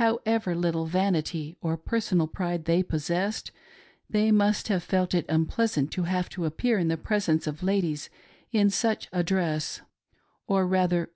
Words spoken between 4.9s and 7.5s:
it unpleasant to have to appear in the presence